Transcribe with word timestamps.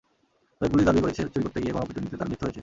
তবে 0.57 0.69
পুলিশ 0.71 0.85
দাবি 0.89 1.01
করেছে, 1.03 1.21
চুরি 1.33 1.43
করতে 1.45 1.59
গিয়ে 1.63 1.75
গণপিটুনিতে 1.77 2.15
তাঁর 2.19 2.27
মৃত্যু 2.29 2.45
হয়েছে। 2.47 2.59